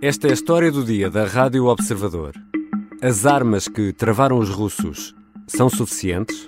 Esta 0.00 0.28
é 0.28 0.30
a 0.30 0.34
história 0.34 0.70
do 0.70 0.84
dia 0.84 1.10
da 1.10 1.26
Rádio 1.26 1.66
Observador. 1.66 2.32
As 3.02 3.26
armas 3.26 3.66
que 3.66 3.92
travaram 3.92 4.38
os 4.38 4.48
russos 4.48 5.12
são 5.48 5.68
suficientes? 5.68 6.46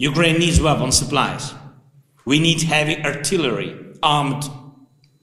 Ukraine 0.00 0.40
needs 0.40 0.58
weapon 0.58 0.90
supplies. 0.90 1.54
We 2.26 2.40
need 2.40 2.64
heavy 2.64 3.00
artillery, 3.06 3.94
armed 4.02 4.50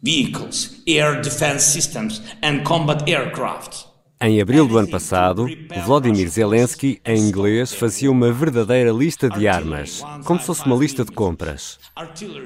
vehicles, 0.01 0.81
air 0.87 1.21
defense 1.21 1.65
systems 1.65 2.21
and 2.41 2.63
combat 2.63 3.09
aircraft. 3.09 3.92
Em 4.23 4.39
abril 4.39 4.65
do 4.65 4.77
ano 4.77 4.87
passado, 4.87 5.45
Vladimir 5.85 6.29
Zelensky, 6.29 7.01
em 7.05 7.27
inglês, 7.27 7.73
fazia 7.73 8.09
uma 8.09 8.31
verdadeira 8.31 8.89
lista 8.89 9.29
de 9.29 9.49
armas, 9.49 10.01
como 10.23 10.39
se 10.39 10.45
fosse 10.45 10.65
uma 10.65 10.77
lista 10.77 11.03
de 11.03 11.11
compras. 11.11 11.77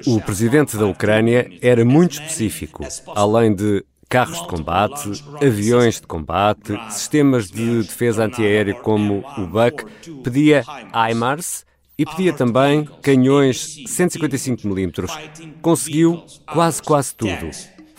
O 0.07 0.19
presidente 0.19 0.75
da 0.75 0.87
Ucrânia 0.87 1.47
era 1.61 1.85
muito 1.85 2.13
específico, 2.13 2.83
além 3.15 3.53
de 3.53 3.85
carros 4.09 4.41
de 4.41 4.47
combate, 4.47 5.23
aviões 5.39 6.01
de 6.01 6.07
combate, 6.07 6.75
sistemas 6.89 7.51
de 7.51 7.83
defesa 7.83 8.25
antiaérea 8.25 8.73
como 8.73 9.23
o 9.37 9.45
Buck, 9.45 9.85
pedia 10.23 10.63
HIMARS 10.91 11.63
e 11.95 12.07
pedia 12.07 12.33
também 12.33 12.85
canhões 13.03 13.83
155mm. 13.85 15.61
Conseguiu 15.61 16.23
quase 16.51 16.81
quase 16.81 17.13
tudo. 17.13 17.51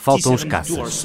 Faltam 0.08 0.34
os 0.34 0.44
caças. 0.44 1.04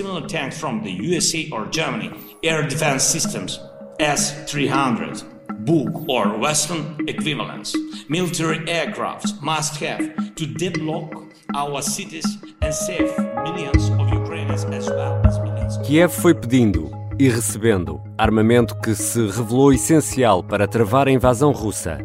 Air 2.41 2.67
Defense 2.67 3.05
Systems 3.05 3.59
S-300, 3.99 5.25
Buk 5.59 6.05
or 6.07 6.39
Western 6.39 6.95
equivalents. 7.07 7.73
Military 8.09 8.63
aircraft 8.69 9.41
must 9.41 9.81
have 9.83 10.13
to 10.35 10.45
deadlock 10.45 11.13
our 11.55 11.81
cities 11.81 12.25
and 12.61 12.73
save 12.73 13.11
millions 13.43 13.89
of 13.99 14.11
Ukrainians 14.13 14.65
as 14.65 14.89
well 14.89 15.21
as 15.25 15.37
millions. 15.39 15.77
Kiev 15.85 16.09
foi 16.09 16.33
pedindo 16.33 16.89
e 17.19 17.29
recebendo 17.29 18.01
armamento 18.17 18.75
que 18.81 18.95
se 18.95 19.19
revelou 19.27 19.73
essencial 19.73 20.43
para 20.43 20.67
travar 20.67 21.07
a 21.07 21.11
invasão 21.11 21.51
russa. 21.51 21.99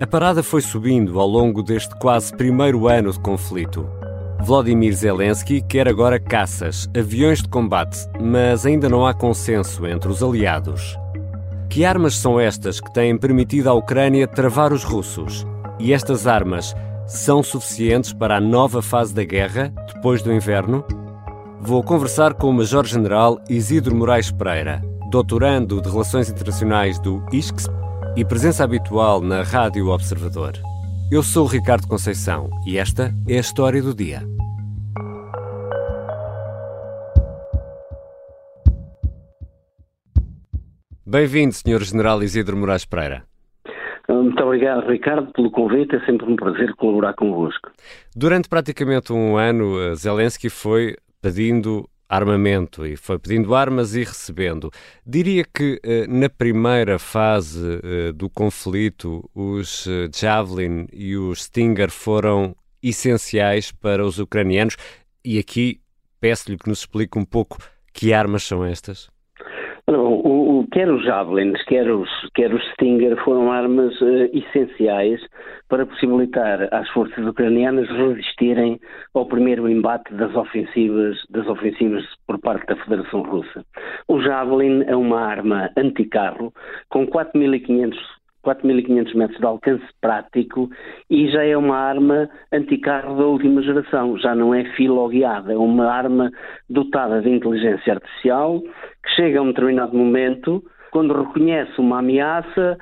A 0.00 0.06
parada 0.06 0.42
foi 0.42 0.60
subindo 0.60 1.18
ao 1.18 1.26
longo 1.26 1.62
deste 1.62 1.94
quase 1.98 2.32
primeiro 2.32 2.86
ano 2.86 3.12
de 3.12 3.18
conflito. 3.20 3.97
Vladimir 4.40 4.94
Zelensky 4.94 5.60
quer 5.60 5.88
agora 5.88 6.18
caças, 6.18 6.88
aviões 6.96 7.42
de 7.42 7.48
combate, 7.48 7.98
mas 8.20 8.64
ainda 8.64 8.88
não 8.88 9.06
há 9.06 9.12
consenso 9.12 9.86
entre 9.86 10.08
os 10.08 10.22
aliados. 10.22 10.96
Que 11.68 11.84
armas 11.84 12.16
são 12.16 12.40
estas 12.40 12.80
que 12.80 12.92
têm 12.94 13.18
permitido 13.18 13.68
à 13.68 13.74
Ucrânia 13.74 14.26
travar 14.26 14.72
os 14.72 14.84
russos? 14.84 15.46
E 15.78 15.92
estas 15.92 16.26
armas 16.26 16.74
são 17.06 17.42
suficientes 17.42 18.12
para 18.12 18.36
a 18.36 18.40
nova 18.40 18.80
fase 18.80 19.14
da 19.14 19.24
guerra, 19.24 19.72
depois 19.92 20.22
do 20.22 20.32
inverno? 20.32 20.84
Vou 21.60 21.82
conversar 21.82 22.34
com 22.34 22.48
o 22.48 22.52
Major-General 22.52 23.38
Isidro 23.50 23.94
Moraes 23.94 24.30
Pereira, 24.30 24.82
doutorando 25.10 25.82
de 25.82 25.90
Relações 25.90 26.30
Internacionais 26.30 26.98
do 26.98 27.22
ISCSP 27.32 27.74
e 28.16 28.24
presença 28.24 28.64
habitual 28.64 29.20
na 29.20 29.42
Rádio 29.42 29.88
Observador. 29.88 30.52
Eu 31.10 31.22
sou 31.22 31.46
o 31.46 31.48
Ricardo 31.48 31.88
Conceição 31.88 32.50
e 32.66 32.76
esta 32.76 33.10
é 33.26 33.38
a 33.38 33.40
história 33.40 33.80
do 33.80 33.94
dia. 33.94 34.20
Bem-vindo, 41.06 41.54
Sr. 41.54 41.82
General 41.82 42.22
Isidro 42.22 42.58
Moraes 42.58 42.84
Pereira. 42.84 43.24
Muito 44.06 44.44
obrigado, 44.44 44.86
Ricardo, 44.86 45.32
pelo 45.32 45.50
convite. 45.50 45.96
É 45.96 46.04
sempre 46.04 46.30
um 46.30 46.36
prazer 46.36 46.74
colaborar 46.74 47.14
convosco. 47.14 47.70
Durante 48.14 48.46
praticamente 48.46 49.10
um 49.10 49.38
ano, 49.38 49.94
Zelensky 49.94 50.50
foi 50.50 50.94
pedindo 51.22 51.88
armamento 52.08 52.86
e 52.86 52.96
foi 52.96 53.18
pedindo 53.18 53.54
armas 53.54 53.94
e 53.94 54.02
recebendo. 54.02 54.70
Diria 55.06 55.44
que 55.44 55.78
eh, 55.82 56.06
na 56.06 56.28
primeira 56.28 56.98
fase 56.98 57.80
eh, 57.82 58.12
do 58.12 58.30
conflito, 58.30 59.28
os 59.34 59.86
eh, 59.86 60.08
Javelin 60.14 60.86
e 60.92 61.16
os 61.16 61.44
Stinger 61.44 61.90
foram 61.90 62.56
essenciais 62.82 63.70
para 63.70 64.04
os 64.04 64.18
ucranianos. 64.18 64.76
E 65.24 65.38
aqui 65.38 65.80
peço-lhe 66.20 66.56
que 66.56 66.68
nos 66.68 66.80
explique 66.80 67.18
um 67.18 67.24
pouco 67.24 67.58
que 67.92 68.12
armas 68.12 68.44
são 68.44 68.64
estas. 68.64 69.10
O, 69.96 70.60
o, 70.60 70.66
quer 70.70 70.90
os 70.90 71.02
Javelins, 71.02 71.62
quer 71.64 71.90
os, 71.90 72.10
quer 72.34 72.52
os 72.52 72.62
Stinger 72.72 73.16
foram 73.24 73.50
armas 73.50 73.98
uh, 74.00 74.28
essenciais 74.32 75.20
para 75.68 75.86
possibilitar 75.86 76.68
às 76.72 76.88
forças 76.90 77.26
ucranianas 77.26 77.88
resistirem 77.88 78.78
ao 79.14 79.26
primeiro 79.26 79.68
embate 79.68 80.12
das 80.14 80.34
ofensivas, 80.34 81.16
das 81.30 81.46
ofensivas 81.46 82.04
por 82.26 82.38
parte 82.38 82.66
da 82.66 82.76
Federação 82.84 83.22
Russa. 83.22 83.64
O 84.06 84.20
Javelin 84.20 84.82
é 84.86 84.94
uma 84.94 85.20
arma 85.20 85.70
anticarro 85.76 86.52
com 86.90 87.06
4.500 87.06 87.94
4.500 88.44 89.14
metros 89.14 89.38
de 89.38 89.46
alcance 89.46 89.84
prático 90.00 90.68
e 91.10 91.30
já 91.30 91.44
é 91.44 91.56
uma 91.56 91.76
arma 91.76 92.28
anticarro 92.52 93.16
da 93.16 93.24
última 93.24 93.62
geração, 93.62 94.16
já 94.18 94.34
não 94.34 94.54
é 94.54 94.64
filoguiada, 94.76 95.52
é 95.52 95.56
uma 95.56 95.86
arma 95.86 96.30
dotada 96.68 97.20
de 97.20 97.30
inteligência 97.30 97.94
artificial 97.94 98.60
que 98.60 99.10
chega 99.16 99.38
a 99.38 99.42
um 99.42 99.48
determinado 99.48 99.96
momento, 99.96 100.62
quando 100.90 101.14
reconhece 101.14 101.78
uma 101.78 101.98
ameaça, 101.98 102.78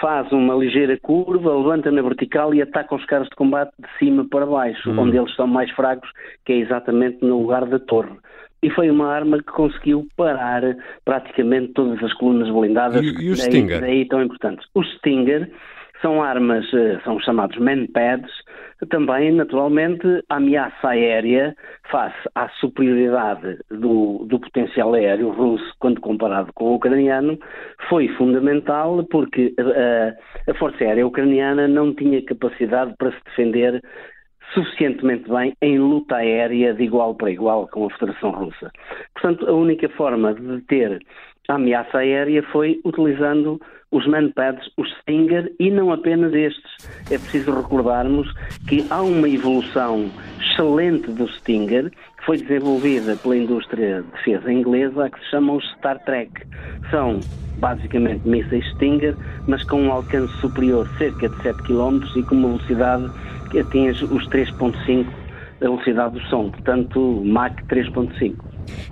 faz 0.00 0.30
uma 0.32 0.54
ligeira 0.54 0.98
curva, 1.00 1.56
levanta 1.56 1.90
na 1.90 2.02
vertical 2.02 2.54
e 2.54 2.62
ataca 2.62 2.94
os 2.94 3.04
carros 3.06 3.28
de 3.28 3.36
combate 3.36 3.72
de 3.78 3.88
cima 3.98 4.26
para 4.28 4.46
baixo, 4.46 4.90
hum. 4.90 5.00
onde 5.00 5.16
eles 5.16 5.30
estão 5.30 5.46
mais 5.46 5.70
fracos, 5.72 6.08
que 6.44 6.52
é 6.52 6.56
exatamente 6.56 7.24
no 7.24 7.40
lugar 7.40 7.66
da 7.66 7.78
torre 7.78 8.16
e 8.62 8.70
foi 8.70 8.90
uma 8.90 9.08
arma 9.08 9.38
que 9.38 9.52
conseguiu 9.52 10.06
parar 10.16 10.62
praticamente 11.04 11.72
todas 11.72 12.02
as 12.02 12.12
colunas 12.14 12.50
blindadas. 12.50 13.02
E, 13.02 13.06
e 13.06 13.30
os 13.30 13.38
daí, 13.38 13.50
Stinger? 13.50 13.80
Daí 13.80 14.08
tão 14.08 14.22
importantes. 14.22 14.66
Os 14.74 14.90
Stinger 14.96 15.50
são 16.00 16.22
armas, 16.22 16.64
eh, 16.72 16.98
são 17.04 17.18
chamados 17.20 17.58
manpads, 17.58 18.30
também, 18.86 19.32
naturalmente, 19.32 20.06
a 20.28 20.36
ameaça 20.36 20.88
aérea 20.88 21.56
face 21.90 22.16
à 22.34 22.48
superioridade 22.60 23.58
do, 23.70 24.24
do 24.24 24.38
potencial 24.38 24.94
aéreo 24.94 25.30
russo 25.30 25.64
quando 25.80 26.00
comparado 26.00 26.52
com 26.54 26.66
o 26.66 26.74
ucraniano 26.76 27.36
foi 27.88 28.06
fundamental 28.10 29.04
porque 29.10 29.52
a, 29.58 30.50
a 30.50 30.54
Força 30.54 30.84
Aérea 30.84 31.06
Ucraniana 31.06 31.66
não 31.66 31.92
tinha 31.92 32.24
capacidade 32.24 32.94
para 32.96 33.10
se 33.10 33.18
defender 33.24 33.82
suficientemente 34.54 35.28
bem 35.30 35.54
em 35.62 35.78
luta 35.78 36.16
aérea 36.16 36.74
de 36.74 36.84
igual 36.84 37.14
para 37.14 37.30
igual 37.30 37.68
com 37.68 37.86
a 37.86 37.90
Federação 37.90 38.30
Russa. 38.30 38.70
Portanto, 39.14 39.48
a 39.48 39.52
única 39.52 39.88
forma 39.90 40.34
de 40.34 40.40
deter 40.40 41.00
a 41.48 41.54
ameaça 41.54 41.98
aérea 41.98 42.42
foi 42.52 42.78
utilizando 42.84 43.58
os 43.90 44.06
manpads, 44.06 44.68
os 44.76 44.86
Stinger 45.00 45.50
e 45.58 45.70
não 45.70 45.90
apenas 45.90 46.34
estes. 46.34 46.70
É 47.10 47.16
preciso 47.16 47.54
recordarmos 47.54 48.30
que 48.68 48.86
há 48.90 49.00
uma 49.00 49.26
evolução 49.26 50.10
excelente 50.38 51.10
do 51.10 51.26
Stinger 51.26 51.90
que 51.90 52.24
foi 52.26 52.36
desenvolvida 52.36 53.16
pela 53.16 53.34
indústria 53.34 54.02
de 54.02 54.10
defesa 54.10 54.52
inglesa 54.52 55.08
que 55.08 55.18
se 55.20 55.30
chama 55.30 55.54
os 55.54 55.64
Star 55.72 55.98
Trek. 56.04 56.30
São 56.90 57.18
basicamente 57.56 58.28
mísseis 58.28 58.66
Stinger, 58.72 59.16
mas 59.46 59.64
com 59.64 59.84
um 59.84 59.90
alcance 59.90 60.32
superior 60.40 60.86
cerca 60.98 61.30
de 61.30 61.42
7 61.42 61.62
km 61.62 62.00
e 62.14 62.22
com 62.24 62.34
uma 62.34 62.48
velocidade 62.48 63.10
que 63.50 63.60
atinge 63.60 64.04
os 64.04 64.28
3.5 64.28 65.06
a 65.60 65.64
velocidade 65.64 66.14
do 66.14 66.20
som, 66.28 66.50
portanto 66.50 67.22
Mach 67.24 67.54
3.5. 67.68 68.36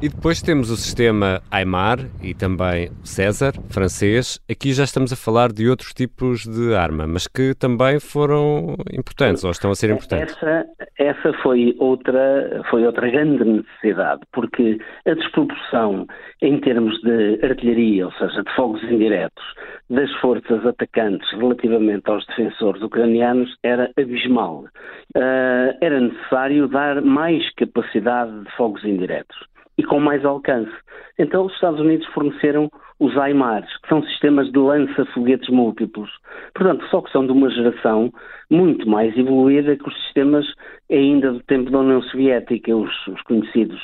E 0.00 0.08
depois 0.08 0.42
temos 0.42 0.70
o 0.70 0.76
sistema 0.76 1.40
Aimar 1.50 1.98
e 2.22 2.34
também 2.34 2.90
César, 3.04 3.52
francês. 3.70 4.40
Aqui 4.50 4.72
já 4.72 4.84
estamos 4.84 5.12
a 5.12 5.16
falar 5.16 5.52
de 5.52 5.68
outros 5.68 5.92
tipos 5.92 6.46
de 6.46 6.74
arma, 6.74 7.06
mas 7.06 7.26
que 7.26 7.54
também 7.54 8.00
foram 8.00 8.76
importantes 8.92 9.44
ou 9.44 9.50
estão 9.50 9.70
a 9.70 9.74
ser 9.74 9.90
importantes. 9.90 10.36
Essa, 10.36 10.64
essa 10.98 11.32
foi, 11.42 11.76
outra, 11.78 12.62
foi 12.70 12.86
outra 12.86 13.08
grande 13.10 13.44
necessidade, 13.44 14.22
porque 14.32 14.78
a 15.06 15.14
desproporção 15.14 16.06
em 16.42 16.58
termos 16.60 16.98
de 17.02 17.38
artilharia, 17.42 18.06
ou 18.06 18.12
seja, 18.12 18.42
de 18.42 18.54
fogos 18.54 18.82
indiretos, 18.84 19.44
das 19.88 20.12
forças 20.20 20.64
atacantes 20.66 21.30
relativamente 21.32 22.10
aos 22.10 22.26
defensores 22.26 22.82
ucranianos 22.82 23.54
era 23.62 23.90
abismal. 23.96 24.64
Uh, 25.16 25.76
era 25.80 26.00
necessário 26.00 26.68
dar 26.68 27.00
mais 27.02 27.48
capacidade 27.54 28.44
de 28.44 28.50
fogos 28.56 28.84
indiretos 28.84 29.36
e 29.78 29.84
com 29.84 30.00
mais 30.00 30.24
alcance. 30.24 30.72
Então 31.18 31.46
os 31.46 31.52
Estados 31.54 31.80
Unidos 31.80 32.06
forneceram 32.08 32.70
os 32.98 33.16
AIMARs, 33.16 33.68
que 33.82 33.88
são 33.88 34.02
sistemas 34.02 34.50
de 34.50 34.58
lança-foguetes 34.58 35.48
múltiplos. 35.50 36.10
Portanto, 36.54 36.84
só 36.90 37.02
que 37.02 37.12
são 37.12 37.26
de 37.26 37.32
uma 37.32 37.50
geração 37.50 38.10
muito 38.50 38.88
mais 38.88 39.16
evoluída 39.16 39.76
que 39.76 39.88
os 39.88 40.04
sistemas 40.04 40.46
ainda 40.90 41.32
do 41.32 41.40
tempo 41.40 41.70
da 41.70 41.78
União 41.80 42.02
Soviética, 42.02 42.74
os, 42.74 43.06
os 43.08 43.20
conhecidos 43.22 43.80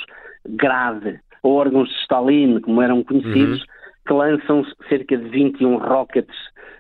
GRAD, 0.49 1.21
órgãos 1.43 1.89
de 1.89 1.95
Stalin, 1.97 2.61
como 2.61 2.81
eram 2.81 3.05
conhecidos, 3.05 3.61
uhum. 3.61 3.67
Que 4.07 4.13
lançam 4.13 4.65
cerca 4.89 5.17
de 5.17 5.29
21 5.29 5.79
rockets 5.79 6.37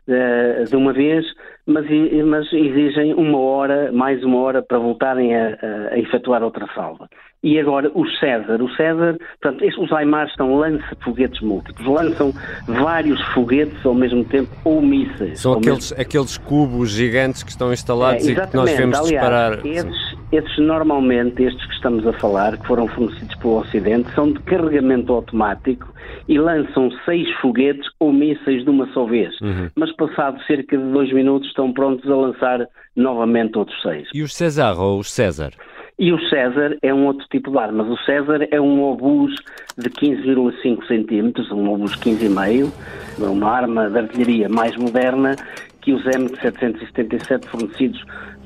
uh, 0.09 0.65
de 0.69 0.77
uma 0.77 0.93
vez, 0.93 1.25
mas, 1.67 1.87
mas 2.27 2.53
exigem 2.53 3.15
uma 3.15 3.39
hora, 3.39 3.93
mais 3.93 4.23
uma 4.25 4.39
hora, 4.39 4.63
para 4.63 4.79
voltarem 4.79 5.35
a, 5.35 5.49
a, 5.49 5.95
a 5.95 5.99
efetuar 5.99 6.43
outra 6.43 6.67
salva 6.75 7.09
e 7.43 7.59
agora 7.59 7.91
o 7.95 8.07
César. 8.19 8.63
O 8.63 8.71
César, 8.77 9.19
portanto, 9.41 9.65
os 9.79 9.93
Aimars 9.93 10.31
estão 10.31 10.55
lança-foguetes 10.57 11.41
múltiplos, 11.41 11.87
lançam 11.87 12.33
vários 12.67 13.21
foguetes 13.33 13.85
ao 13.85 13.95
mesmo 13.95 14.25
tempo 14.25 14.51
ou 14.65 14.81
mísseis. 14.81 15.41
São 15.41 15.55
aqueles, 15.55 15.91
mesmo... 15.91 16.01
aqueles 16.01 16.39
cubos 16.39 16.91
gigantes 16.91 17.43
que 17.43 17.51
estão 17.51 17.73
instalados 17.73 18.27
é, 18.29 18.33
e 18.33 18.47
que 18.47 18.57
nós 18.57 18.71
vemos 18.71 18.99
Aliás, 18.99 19.09
disparar. 19.09 19.67
Esses, 19.67 20.12
esses, 20.33 20.59
normalmente, 20.59 21.43
estes 21.43 21.65
que 21.67 21.75
estamos 21.75 22.07
a 22.07 22.13
falar, 22.15 22.57
que 22.57 22.67
foram 22.67 22.89
fornecidos 22.89 23.35
pelo 23.37 23.59
Ocidente, 23.59 24.11
são 24.15 24.33
de 24.33 24.41
carregamento 24.41 25.13
automático 25.13 25.93
e 26.27 26.39
lançam 26.39 26.91
seis 27.05 27.31
foguetes 27.41 27.87
ou 28.01 28.13
mísseis 28.13 28.65
de 28.65 28.71
uma 28.71 28.87
só 28.93 29.05
vez. 29.05 29.39
Uhum. 29.43 29.69
Mas 29.77 29.93
passado 29.93 30.43
cerca 30.47 30.77
de 30.77 30.85
dois 30.91 31.13
minutos 31.13 31.49
estão 31.49 31.73
prontos 31.73 32.11
a 32.11 32.17
lançar 32.17 32.67
novamente 32.97 33.59
outros 33.59 33.81
seis. 33.83 34.09
E 34.15 34.23
os 34.23 34.35
César 34.35 34.75
ou 34.79 34.99
os 35.01 35.11
César? 35.11 35.53
E 35.99 36.11
o 36.13 36.19
César 36.29 36.79
é 36.83 36.93
um 36.93 37.07
outro 37.07 37.27
tipo 37.31 37.51
de 37.51 37.59
armas. 37.59 37.87
O 37.87 37.97
César 37.99 38.49
é 38.51 38.61
um 38.61 38.83
obus 38.83 39.35
de 39.77 39.91
15,5 39.91 40.87
centímetros, 40.87 41.51
um 41.53 41.71
obus 41.71 41.95
15,5, 41.97 42.73
uma 43.19 43.51
arma 43.51 43.91
de 43.91 43.99
artilharia 43.99 44.49
mais 44.49 44.75
moderna 44.77 45.37
que 45.83 45.93
os 45.93 46.03
M777 46.05 47.45
fornecidos 47.47 48.03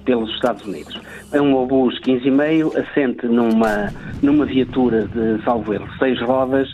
pelos 0.06 0.32
Estados 0.34 0.64
Unidos. 0.64 0.98
É 1.32 1.40
um 1.40 1.54
obus 1.54 2.00
15,5, 2.00 2.74
assente 2.78 3.26
numa, 3.26 3.92
numa 4.22 4.46
viatura 4.46 5.06
de, 5.08 5.44
salvo 5.44 5.74
seis 5.98 6.18
rodas 6.22 6.68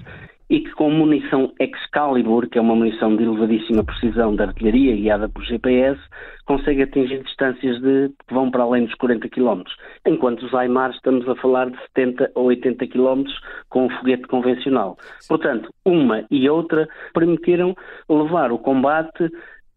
e 0.52 0.60
que 0.60 0.70
com 0.72 0.90
munição 0.90 1.50
Excalibur, 1.58 2.46
que 2.46 2.58
é 2.58 2.60
uma 2.60 2.76
munição 2.76 3.16
de 3.16 3.24
elevadíssima 3.24 3.82
precisão 3.82 4.36
de 4.36 4.42
artilharia 4.42 4.94
guiada 4.94 5.26
por 5.26 5.42
GPS, 5.42 5.98
consegue 6.44 6.82
atingir 6.82 7.22
distâncias 7.22 7.80
de, 7.80 8.10
que 8.28 8.34
vão 8.34 8.50
para 8.50 8.62
além 8.62 8.84
dos 8.84 8.94
40 8.96 9.30
km, 9.30 9.62
enquanto 10.06 10.42
os 10.42 10.52
Aimars 10.52 10.94
estamos 10.96 11.26
a 11.26 11.34
falar 11.36 11.70
de 11.70 11.78
70 11.96 12.32
ou 12.34 12.44
80 12.48 12.86
km 12.86 13.24
com 13.70 13.86
um 13.86 13.90
foguete 13.96 14.24
convencional. 14.24 14.98
Portanto, 15.26 15.70
uma 15.86 16.26
e 16.30 16.46
outra 16.50 16.86
permitiram 17.14 17.74
levar 18.06 18.52
o 18.52 18.58
combate 18.58 19.30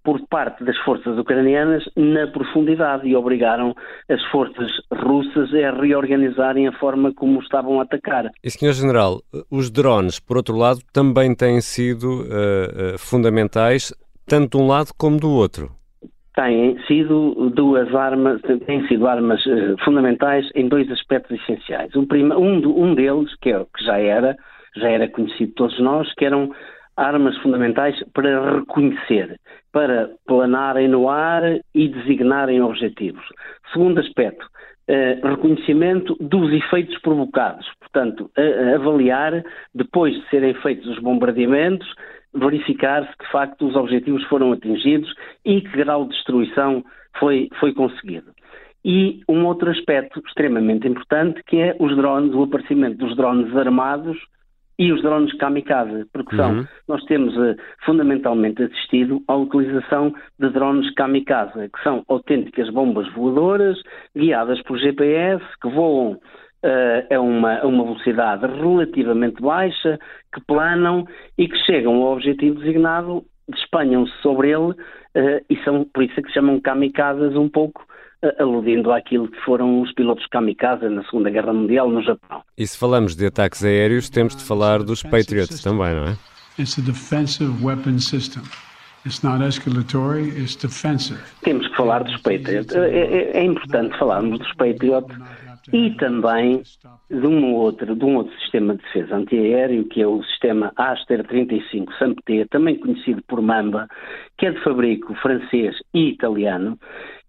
por 0.06 0.22
parte 0.28 0.63
das 0.63 0.78
forças 0.78 1.18
ucranianas 1.18 1.84
na 1.98 2.28
profundidade 2.28 3.07
e 3.07 3.16
obrigaram 3.16 3.75
as 4.07 4.24
forças 4.25 4.72
russas 4.94 5.52
a 5.54 5.72
reorganizarem 5.72 6.68
a 6.68 6.72
forma 6.74 7.12
como 7.13 7.42
estavam 7.42 7.80
a 7.80 7.84
atacar. 7.84 8.30
E, 8.44 8.50
Sr. 8.50 8.74
General, 8.74 9.19
os 9.52 9.72
drones, 9.72 10.19
por 10.19 10.38
outro 10.38 10.56
lado, 10.56 10.80
também 10.94 11.36
têm 11.36 11.60
sido 11.60 12.22
uh, 12.22 12.98
fundamentais, 13.00 13.92
tanto 14.28 14.57
de 14.57 14.63
um 14.63 14.68
lado 14.68 14.92
como 14.96 15.19
do 15.19 15.31
outro. 15.31 15.72
Têm 16.36 16.78
sido 16.86 17.50
duas 17.56 17.94
armas, 17.96 18.42
têm 18.68 18.88
sido 18.88 19.08
armas 19.08 19.44
uh, 19.48 19.75
fundamentais 19.84 20.48
em 20.54 20.68
dois 20.68 20.90
aspectos 20.92 21.40
essenciais. 21.42 21.96
Um, 21.96 22.06
prima, 22.06 22.38
um, 22.38 22.58
um 22.58 22.94
deles, 22.94 23.34
que, 23.42 23.50
é, 23.50 23.60
que 23.60 23.84
já 23.84 23.98
era, 23.98 24.36
já 24.75 24.90
era 24.90 25.10
conhecido 25.10 25.48
de 25.48 25.56
todos 25.56 25.80
nós, 25.80 26.13
que 26.13 26.25
eram 26.25 26.51
armas 26.97 27.38
fundamentais 27.39 27.95
para 28.13 28.59
reconhecer, 28.59 29.39
para 29.71 30.09
planarem 30.25 30.88
no 30.88 31.09
ar 31.09 31.44
e 31.74 31.88
designarem 31.88 32.62
objetivos. 32.62 33.24
Segundo 33.74 34.00
aspecto, 34.00 34.45
eh, 34.88 35.19
reconhecimento 35.24 36.15
dos 36.19 36.51
efeitos 36.53 36.97
provocados, 37.00 37.68
portanto, 37.80 38.30
avaliar, 38.75 39.44
depois 39.74 40.13
de 40.13 40.30
serem 40.30 40.53
feitos 40.56 40.88
os 40.88 41.00
bombardeamentos, 41.00 41.88
verificar 42.36 43.03
se 43.03 43.25
de 43.25 43.31
facto 43.31 43.68
os 43.68 43.75
objetivos 43.75 44.24
foram 44.25 44.51
atingidos 44.51 45.12
e 45.44 45.62
que 45.62 45.77
grau 45.77 46.03
de 46.03 46.12
destruição 46.12 46.83
foi, 47.18 47.50
foi 47.59 47.74
conseguido. 47.74 48.31
E 48.83 49.21
um 49.27 49.45
outro 49.45 49.71
aspecto 49.71 50.21
extremamente 50.27 50.88
importante 50.88 51.41
que 51.48 51.57
é 51.57 51.75
os 51.80 51.95
drones, 51.95 52.36
o 52.36 52.44
aparecimento 52.44 52.98
dos 52.98 53.15
drones 53.15 53.56
armados 53.56 54.18
e 54.77 54.92
os 54.92 55.01
drones 55.01 55.33
kamikaze, 55.38 56.06
porque 56.12 56.36
são, 56.36 56.57
uhum. 56.57 56.68
nós 56.88 57.04
temos 57.06 57.36
uh, 57.38 57.56
fundamentalmente 57.86 58.63
assistido 58.63 59.22
à 59.27 59.36
utilização 59.36 60.13
de 60.39 60.50
drones 60.50 60.94
kamikaze, 60.95 61.69
que 61.69 61.83
são 61.83 62.04
autênticas 62.07 62.69
bombas 62.69 63.07
voadoras 63.13 63.81
guiadas 64.16 64.62
por 64.63 64.77
GPS, 64.77 65.44
que 65.62 65.69
voam 65.69 66.13
uh, 66.13 67.13
a, 67.13 67.19
uma, 67.19 67.60
a 67.60 67.68
uma 67.68 67.83
velocidade 67.86 68.45
relativamente 68.45 69.42
baixa, 69.42 69.98
que 70.33 70.42
planam 70.45 71.06
e 71.38 71.48
que 71.48 71.57
chegam 71.60 71.95
ao 71.95 72.13
objetivo 72.13 72.60
designado, 72.60 73.24
despanham-se 73.48 74.13
sobre 74.22 74.50
ele 74.50 74.72
uh, 74.72 75.45
e 75.50 75.56
são, 75.63 75.86
por 75.94 76.04
isso 76.04 76.19
é 76.19 76.22
que 76.22 76.27
se 76.30 76.33
chamam 76.33 76.60
kamikazes 76.60 77.36
um 77.36 77.48
pouco 77.48 77.86
aludindo 78.39 78.92
àquilo 78.92 79.27
que 79.27 79.39
foram 79.42 79.81
os 79.81 79.92
pilotos 79.94 80.25
kamikaze 80.27 80.88
na 80.89 81.04
Segunda 81.04 81.30
Guerra 81.30 81.54
Mundial 81.54 81.89
no 81.89 82.01
Japão. 82.01 82.42
E 82.57 82.66
se 82.66 82.77
falamos 82.77 83.16
de 83.16 83.25
ataques 83.25 83.63
aéreos, 83.63 84.10
temos 84.10 84.36
de 84.36 84.44
falar 84.44 84.83
dos 84.83 85.04
Patriots 85.04 85.62
também, 85.62 85.94
não 85.95 86.06
é? 86.06 86.18
It's 86.57 86.80
a 86.80 86.81
defensive 86.81 87.51
weapon 87.63 88.00
system. 88.00 88.44
It's 89.06 89.22
not 89.22 89.44
escalatory, 89.44 90.30
it's 90.30 90.56
defensive. 90.56 91.19
Temos 91.44 91.68
que 91.68 91.75
falar 91.75 92.04
dos 92.04 92.18
Patriots. 92.22 92.74
É, 92.75 92.89
é, 92.89 93.38
é 93.38 93.44
importante 93.44 93.98
falarmos 94.00 94.39
dos 94.39 94.54
Patriots 94.54 95.16
e 95.72 95.92
também 95.92 96.63
de 97.10 97.27
um 97.27 97.54
outro, 97.54 97.95
de 97.95 98.06
um 98.06 98.16
outro 98.16 98.33
sistema 98.39 98.75
de 98.75 98.81
defesa 98.83 99.16
antiaéreo, 99.16 99.86
que 99.86 100.01
é 100.01 100.07
o 100.07 100.24
sistema 100.24 100.72
Aster 100.75 101.25
35 101.27 101.94
SAMPT, 102.00 102.48
também 102.50 102.80
conhecido 102.80 103.22
por 103.27 103.42
Mamba, 103.42 103.88
que 104.38 104.48
é 104.48 104.51
de 104.51 104.63
fabrico 104.63 105.13
francês 105.16 105.75
e 105.94 106.10
italiano, 106.10 106.77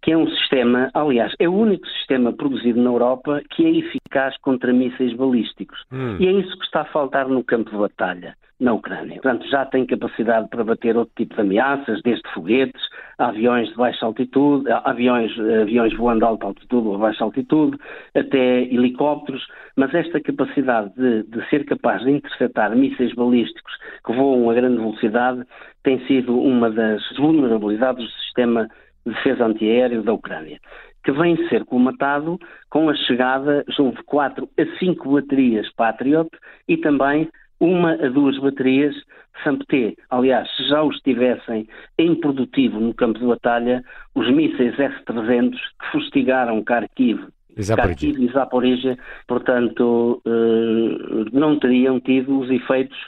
que 0.07 0.13
é 0.13 0.17
um 0.17 0.29
sistema, 0.29 0.89
aliás, 0.95 1.35
é 1.41 1.49
o 1.49 1.53
único 1.53 1.85
sistema 1.89 2.33
produzido 2.33 2.81
na 2.81 2.91
Europa 2.91 3.43
que 3.51 3.67
é 3.67 3.71
eficaz 3.71 4.39
contra 4.39 4.73
mísseis 4.73 5.13
balísticos. 5.15 5.83
Hum. 5.91 6.17
E 6.21 6.29
é 6.29 6.31
isso 6.31 6.57
que 6.57 6.65
está 6.65 6.83
a 6.83 6.85
faltar 6.85 7.29
no 7.29 7.43
campo 7.43 7.73
de 7.73 7.77
batalha 7.77 8.37
na 8.61 8.73
Ucrânia. 8.73 9.21
Portanto, 9.21 9.51
já 9.51 9.67
tem 9.67 9.85
capacidade 9.85 10.49
para 10.49 10.63
bater 10.63 10.97
outro 10.97 11.13
tipo 11.17 11.35
de 11.35 11.41
ameaças, 11.41 12.01
desde 12.03 12.23
foguetes, 12.33 12.81
aviões 13.19 13.69
de 13.69 13.75
baixa 13.75 14.07
altitude, 14.07 14.71
aviões, 14.85 15.33
aviões 15.63 15.93
voando 15.97 16.25
a 16.25 16.29
alta 16.29 16.47
altitude 16.47 16.87
ou 16.87 16.95
a 16.95 16.99
baixa 16.99 17.25
altitude, 17.25 17.77
até 18.15 18.63
helicópteros, 18.63 19.45
mas 19.75 19.93
esta 19.93 20.21
capacidade 20.21 20.95
de, 20.95 21.25
de 21.25 21.51
ser 21.51 21.65
capaz 21.65 22.05
de 22.05 22.13
interceptar 22.13 22.77
mísseis 22.77 23.13
balísticos 23.13 23.73
que 24.07 24.13
voam 24.15 24.49
a 24.49 24.55
grande 24.55 24.77
velocidade 24.77 25.43
tem 25.83 25.99
sido 26.07 26.39
uma 26.39 26.71
das 26.71 27.03
vulnerabilidades 27.19 28.05
do 28.05 28.11
sistema 28.23 28.69
defesa 29.07 29.47
antiaéreo 29.47 30.03
da 30.03 30.13
Ucrânia, 30.13 30.59
que 31.05 31.13
vem 31.13 31.37
ser 31.49 31.65
colmatado 31.65 32.39
com 32.69 32.89
a 32.89 32.95
chegada 32.95 33.65
de 33.69 34.03
4 34.05 34.49
a 34.59 34.79
5 34.79 35.13
baterias 35.13 35.73
Patriot 35.75 36.31
e 36.69 36.77
também 36.77 37.29
uma 37.61 37.93
a 37.95 38.09
duas 38.09 38.39
baterias 38.39 38.95
SAMPT. 39.43 39.97
Aliás, 40.11 40.49
se 40.57 40.69
já 40.69 40.83
os 40.83 40.99
tivessem 41.01 41.69
em 41.99 42.15
produtivo 42.15 42.81
no 42.81 42.95
campo 42.95 43.19
de 43.19 43.27
batalha, 43.27 43.83
os 44.15 44.31
mísseis 44.31 44.79
S-300 44.79 45.53
que 45.53 45.91
fustigaram 45.93 46.63
Kharkiv. 46.63 47.29
Kharkiv 47.75 48.23
e 48.23 48.33
Zaporizhia, 48.33 48.99
portanto, 49.27 50.21
eh, 50.27 51.31
não 51.33 51.59
teriam 51.59 51.99
tido 52.01 52.41
os 52.41 52.51
efeitos, 52.51 52.99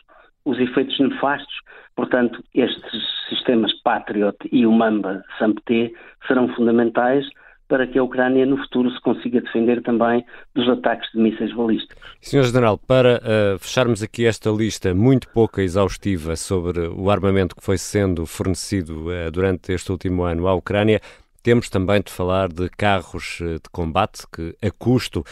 os 0.44 0.58
efeitos 0.58 0.98
nefastos. 0.98 1.54
Portanto, 1.94 2.42
estes 2.54 3.17
sistemas 3.28 3.72
Patriot 3.82 4.36
e 4.50 4.66
o 4.66 4.72
Mamba 4.72 5.22
SAMPT 5.38 5.94
serão 6.26 6.48
fundamentais 6.54 7.26
para 7.68 7.86
que 7.86 7.98
a 7.98 8.02
Ucrânia 8.02 8.46
no 8.46 8.56
futuro 8.56 8.90
se 8.90 9.00
consiga 9.00 9.42
defender 9.42 9.82
também 9.82 10.24
dos 10.54 10.68
ataques 10.68 11.10
de 11.12 11.20
mísseis 11.20 11.54
balísticos. 11.54 12.02
Sr. 12.22 12.44
General, 12.44 12.78
para 12.78 13.20
uh, 13.20 13.58
fecharmos 13.58 14.02
aqui 14.02 14.24
esta 14.24 14.50
lista 14.50 14.94
muito 14.94 15.28
pouco 15.28 15.60
exaustiva 15.60 16.34
sobre 16.34 16.88
o 16.88 17.10
armamento 17.10 17.54
que 17.54 17.62
foi 17.62 17.76
sendo 17.76 18.24
fornecido 18.24 19.08
uh, 19.08 19.30
durante 19.30 19.72
este 19.72 19.92
último 19.92 20.22
ano 20.22 20.48
à 20.48 20.54
Ucrânia, 20.54 21.00
temos 21.42 21.68
também 21.68 22.00
de 22.00 22.10
falar 22.10 22.48
de 22.48 22.70
carros 22.70 23.38
uh, 23.40 23.54
de 23.54 23.68
combate 23.70 24.22
que, 24.32 24.56
a 24.66 24.70
custo, 24.70 25.22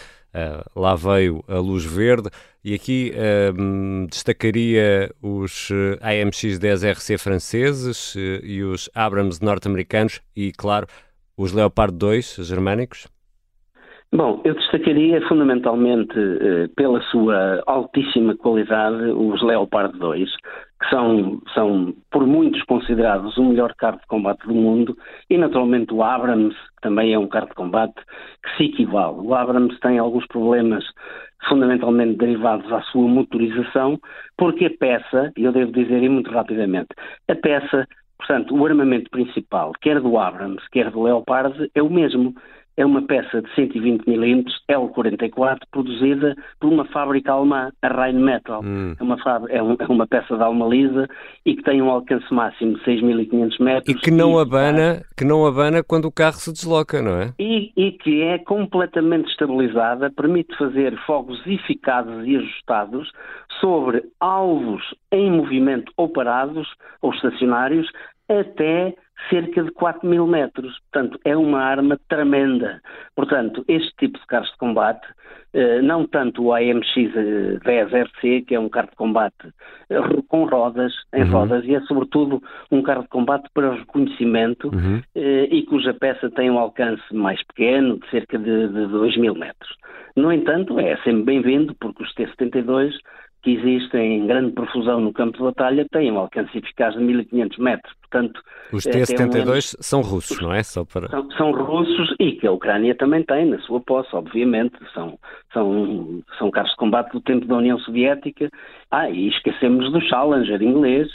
lá 0.74 0.94
veio 0.94 1.42
a 1.48 1.58
luz 1.58 1.84
verde 1.84 2.30
e 2.66 2.74
aqui 2.74 3.12
um, 3.56 4.06
destacaria 4.06 5.08
os 5.22 5.70
eh, 5.70 6.24
AMX-10 6.24 6.94
RC 6.94 7.16
franceses 7.16 8.16
uh, 8.16 8.44
e 8.44 8.64
os 8.64 8.90
Abrams 8.92 9.40
norte-americanos 9.40 10.20
e, 10.36 10.50
claro, 10.50 10.88
os 11.38 11.52
Leopard 11.52 11.96
2 11.96 12.38
germânicos? 12.40 13.06
Bom, 14.12 14.40
eu 14.44 14.54
destacaria 14.54 15.20
fundamentalmente 15.28 16.18
uh, 16.18 16.68
pela 16.74 17.00
sua 17.02 17.62
altíssima 17.68 18.36
qualidade 18.36 19.12
os 19.12 19.40
Leopard 19.44 19.96
2, 19.96 20.28
que 20.75 20.75
são, 20.90 21.40
são 21.54 21.94
por 22.10 22.26
muitos 22.26 22.62
considerados 22.62 23.36
o 23.36 23.44
melhor 23.44 23.74
carro 23.74 23.98
de 23.98 24.06
combate 24.06 24.46
do 24.46 24.54
mundo, 24.54 24.96
e 25.28 25.38
naturalmente 25.38 25.92
o 25.92 26.02
Abrams, 26.02 26.54
que 26.54 26.82
também 26.82 27.12
é 27.12 27.18
um 27.18 27.28
carro 27.28 27.48
de 27.48 27.54
combate, 27.54 27.94
que 28.42 28.56
se 28.56 28.64
equivale. 28.64 29.16
O 29.18 29.34
Abrams 29.34 29.78
tem 29.80 29.98
alguns 29.98 30.26
problemas 30.26 30.84
fundamentalmente 31.48 32.16
derivados 32.16 32.70
à 32.72 32.80
sua 32.82 33.06
motorização, 33.08 33.98
porque 34.36 34.66
a 34.66 34.70
peça, 34.70 35.32
e 35.36 35.44
eu 35.44 35.52
devo 35.52 35.72
dizer 35.72 36.08
muito 36.08 36.30
rapidamente, 36.30 36.88
a 37.28 37.34
peça 37.34 37.86
Portanto, 38.18 38.56
o 38.56 38.66
armamento 38.66 39.10
principal, 39.10 39.72
quer 39.80 40.00
do 40.00 40.18
Abrams, 40.18 40.62
quer 40.72 40.90
do 40.90 41.02
Leopard, 41.02 41.70
é 41.74 41.82
o 41.82 41.90
mesmo 41.90 42.34
é 42.76 42.84
uma 42.84 43.02
peça 43.02 43.40
de 43.40 43.54
120 43.54 44.06
mm 44.06 44.44
L44 44.70 45.60
produzida 45.70 46.36
por 46.60 46.72
uma 46.72 46.84
fábrica 46.86 47.32
alemã, 47.32 47.70
a 47.82 47.88
Rheinmetall. 47.88 48.62
Hum. 48.62 48.94
É, 48.98 49.02
uma 49.02 49.16
é, 49.48 49.62
um, 49.62 49.76
é, 49.78 49.86
uma 49.88 50.06
peça 50.06 50.36
de 50.36 50.42
alma 50.42 50.66
lisa 50.66 51.08
e 51.44 51.56
que 51.56 51.62
tem 51.62 51.80
um 51.80 51.90
alcance 51.90 52.32
máximo 52.32 52.74
de 52.74 52.84
6.500 52.84 53.60
metros. 53.60 53.96
E 53.96 53.98
que 53.98 54.10
não, 54.10 54.38
e, 54.38 54.42
abana, 54.42 55.02
que 55.16 55.24
não 55.24 55.46
abana 55.46 55.82
quando 55.82 56.06
o 56.06 56.12
carro 56.12 56.36
se 56.36 56.52
desloca, 56.52 57.00
não 57.00 57.16
é? 57.20 57.32
E, 57.38 57.72
e 57.76 57.92
que 57.92 58.22
é 58.22 58.38
completamente 58.38 59.30
estabilizada, 59.30 60.10
permite 60.10 60.56
fazer 60.56 60.96
fogos 61.06 61.40
eficazes 61.46 62.26
e 62.26 62.36
ajustados 62.36 63.10
sobre 63.60 64.04
alvos 64.20 64.82
em 65.10 65.30
movimento 65.30 65.92
ou 65.96 66.08
parados 66.08 66.68
ou 67.00 67.12
estacionários 67.12 67.88
até 68.28 68.94
cerca 69.30 69.62
de 69.62 69.70
4 69.72 70.08
mil 70.08 70.26
metros. 70.26 70.78
Portanto, 70.90 71.18
é 71.24 71.36
uma 71.36 71.60
arma 71.60 71.98
tremenda. 72.08 72.80
Portanto, 73.14 73.64
este 73.68 73.92
tipo 73.98 74.18
de 74.18 74.26
carros 74.26 74.50
de 74.50 74.56
combate, 74.58 75.06
eh, 75.52 75.80
não 75.82 76.06
tanto 76.06 76.44
o 76.44 76.52
AMX-10RC, 76.52 78.44
que 78.46 78.54
é 78.54 78.60
um 78.60 78.68
carro 78.68 78.90
de 78.90 78.96
combate 78.96 79.48
eh, 79.90 79.98
com 80.28 80.44
rodas, 80.44 80.92
em 81.14 81.24
uhum. 81.24 81.30
rodas, 81.30 81.64
e 81.64 81.74
é 81.74 81.80
sobretudo 81.82 82.42
um 82.70 82.82
carro 82.82 83.02
de 83.02 83.08
combate 83.08 83.48
para 83.54 83.74
reconhecimento 83.74 84.68
uhum. 84.68 85.00
Eh, 85.14 85.48
e 85.50 85.62
cuja 85.64 85.94
peça 85.94 86.30
tem 86.30 86.50
um 86.50 86.58
alcance 86.58 87.02
mais 87.12 87.42
pequeno, 87.44 87.98
de 87.98 88.10
cerca 88.10 88.38
de, 88.38 88.68
de 88.68 88.86
2 88.86 89.16
mil 89.16 89.34
metros. 89.34 89.74
No 90.14 90.32
entanto, 90.32 90.78
é 90.80 90.96
sempre 90.98 91.24
bem-vindo, 91.24 91.74
porque 91.78 92.02
os 92.02 92.14
T-72 92.14 92.94
que 93.46 93.52
existem 93.52 94.18
em 94.18 94.26
grande 94.26 94.50
profusão 94.50 95.00
no 95.00 95.12
campo 95.12 95.38
de 95.38 95.44
batalha 95.44 95.86
têm 95.92 96.10
um 96.10 96.18
alcance 96.18 96.58
eficaz 96.58 96.94
de 96.94 97.00
1500 97.00 97.58
metros. 97.58 97.94
Portanto, 98.00 98.42
Os 98.72 98.82
T-72 98.82 99.76
um... 99.78 99.82
são 99.82 100.00
russos, 100.00 100.40
não 100.40 100.52
é? 100.52 100.64
Só 100.64 100.84
para... 100.84 101.06
São, 101.08 101.30
são, 101.30 101.52
russos 101.52 102.12
e 102.18 102.32
que 102.32 102.44
a 102.44 102.50
Ucrânia 102.50 102.92
também 102.96 103.22
tem 103.22 103.46
na 103.46 103.60
sua 103.60 103.80
posse, 103.80 104.08
obviamente. 104.16 104.74
São, 104.92 105.16
são, 105.52 106.24
são 106.36 106.50
carros 106.50 106.72
de 106.72 106.76
combate 106.76 107.12
do 107.12 107.20
tempo 107.20 107.46
da 107.46 107.58
União 107.58 107.78
Soviética. 107.78 108.50
Ah, 108.90 109.08
e 109.08 109.28
esquecemos 109.28 109.92
do 109.92 110.00
Challenger 110.00 110.60
inglês, 110.60 111.06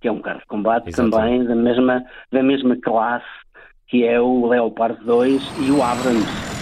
que 0.00 0.08
é 0.08 0.12
um 0.12 0.20
carro 0.20 0.40
de 0.40 0.46
combate 0.46 0.88
Exatamente. 0.88 1.14
também 1.16 1.44
da 1.44 1.54
mesma, 1.54 2.04
da 2.32 2.42
mesma 2.42 2.76
classe 2.82 3.46
que 3.86 4.04
é 4.04 4.20
o 4.20 4.44
Leopard 4.48 4.98
2 5.04 5.68
e 5.68 5.70
o 5.70 5.80
Abrams. 5.80 6.55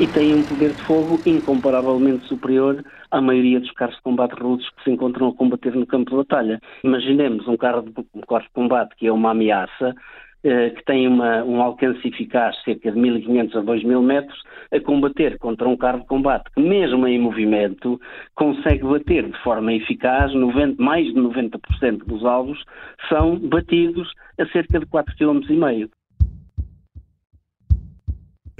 E 0.00 0.08
têm 0.08 0.34
um 0.34 0.42
poder 0.42 0.72
de 0.72 0.82
fogo 0.86 1.20
incomparavelmente 1.26 2.26
superior 2.26 2.82
à 3.10 3.20
maioria 3.20 3.60
dos 3.60 3.70
carros 3.72 3.96
de 3.96 4.02
combate 4.02 4.32
russos 4.40 4.68
que 4.70 4.84
se 4.84 4.90
encontram 4.90 5.28
a 5.28 5.34
combater 5.34 5.74
no 5.74 5.86
campo 5.86 6.10
de 6.10 6.16
batalha. 6.16 6.58
Imaginemos 6.82 7.46
um 7.46 7.56
carro 7.56 7.82
de, 7.82 7.92
um 8.14 8.20
carro 8.22 8.42
de 8.42 8.50
combate 8.54 8.96
que 8.96 9.06
é 9.06 9.12
uma 9.12 9.32
ameaça, 9.32 9.94
eh, 10.42 10.70
que 10.70 10.82
tem 10.86 11.06
uma, 11.06 11.44
um 11.44 11.60
alcance 11.60 12.08
eficaz 12.08 12.56
de 12.56 12.64
cerca 12.64 12.92
de 12.92 12.98
1.500 12.98 13.56
a 13.56 13.62
2.000 13.62 14.02
metros, 14.02 14.42
a 14.72 14.80
combater 14.80 15.36
contra 15.36 15.68
um 15.68 15.76
carro 15.76 16.00
de 16.00 16.06
combate 16.06 16.50
que, 16.54 16.62
mesmo 16.62 17.06
em 17.06 17.20
movimento, 17.20 18.00
consegue 18.34 18.84
bater 18.84 19.30
de 19.30 19.38
forma 19.42 19.70
eficaz, 19.74 20.32
90, 20.32 20.82
mais 20.82 21.04
de 21.08 21.20
90% 21.20 22.06
dos 22.06 22.24
alvos 22.24 22.64
são 23.10 23.36
batidos 23.36 24.10
a 24.38 24.46
cerca 24.46 24.80
de 24.80 24.86
4,5 24.86 25.46
km. 25.46 25.99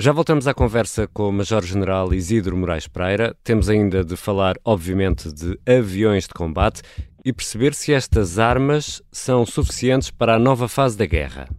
Já 0.01 0.13
voltamos 0.13 0.49
à 0.49 0.55
conversa 0.55 1.07
com 1.07 1.29
o 1.29 1.33
Major-General 1.33 2.15
Isidro 2.15 2.57
Moraes 2.57 2.89
Pereira. 2.89 3.37
Temos 3.45 3.69
ainda 3.69 4.03
de 4.03 4.17
falar, 4.17 4.57
obviamente, 4.65 5.31
de 5.31 5.61
aviões 5.71 6.27
de 6.27 6.33
combate 6.33 6.81
e 7.23 7.35
perceber 7.35 7.75
se 7.75 7.93
estas 7.93 8.39
armas 8.39 9.03
são 9.13 9.45
suficientes 9.45 10.11
para 10.11 10.37
a 10.37 10.39
nova 10.39 10.69
fase 10.69 10.97
da 10.97 11.05
guerra. 11.05 11.51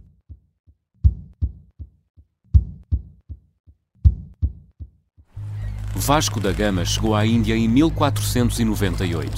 Vasco 5.94 6.40
da 6.40 6.50
Gama 6.50 6.84
chegou 6.84 7.14
à 7.14 7.24
Índia 7.24 7.54
em 7.54 7.68
1498. 7.68 9.30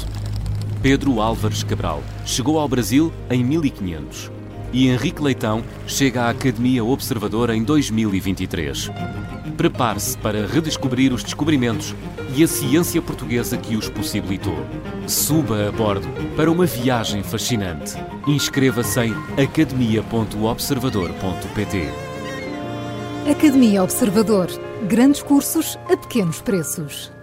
Pedro 0.80 1.20
Álvares 1.20 1.62
Cabral 1.62 2.02
chegou 2.24 2.58
ao 2.58 2.66
Brasil 2.66 3.12
em 3.28 3.44
1500 3.44 4.33
e 4.74 4.88
Henrique 4.88 5.22
Leitão 5.22 5.64
chega 5.86 6.24
à 6.24 6.30
Academia 6.30 6.84
Observadora 6.84 7.56
em 7.56 7.62
2023. 7.62 8.90
Prepare-se 9.56 10.18
para 10.18 10.48
redescobrir 10.48 11.12
os 11.12 11.22
descobrimentos 11.22 11.94
e 12.36 12.42
a 12.42 12.48
ciência 12.48 13.00
portuguesa 13.00 13.56
que 13.56 13.76
os 13.76 13.88
possibilitou. 13.88 14.58
Suba 15.06 15.68
a 15.68 15.72
bordo 15.72 16.08
para 16.36 16.50
uma 16.50 16.66
viagem 16.66 17.22
fascinante. 17.22 17.94
Inscreva-se 18.26 18.98
em 19.00 19.14
academia.observador.pt. 19.40 21.88
Academia 23.30 23.84
Observador. 23.84 24.48
Grandes 24.88 25.22
cursos 25.22 25.78
a 25.88 25.96
pequenos 25.96 26.42
preços. 26.42 27.13